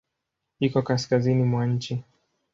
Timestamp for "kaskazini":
0.81-1.43